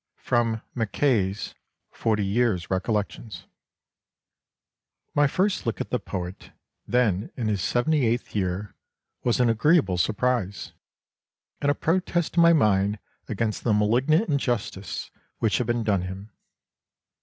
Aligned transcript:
'"[Sidenote: 0.25 0.61
Mackay's 0.73 1.53
Forty 1.91 2.25
Years' 2.25 2.71
Recollections.] 2.71 3.45
"My 5.13 5.27
first 5.27 5.67
look 5.67 5.79
at 5.79 5.91
the 5.91 5.99
poet, 5.99 6.49
then 6.87 7.29
in 7.37 7.47
his 7.47 7.61
seventy 7.61 8.07
eighth 8.07 8.35
year, 8.35 8.73
was 9.23 9.39
an 9.39 9.47
agreeable 9.47 9.99
surprise, 9.99 10.73
and 11.61 11.69
a 11.69 11.75
protest 11.75 12.35
in 12.35 12.41
my 12.41 12.51
mind 12.51 12.97
against 13.29 13.63
the 13.63 13.73
malignant 13.73 14.27
injustice 14.27 15.11
which 15.37 15.59
had 15.59 15.67
been 15.67 15.83
done 15.83 16.01
him. 16.01 16.31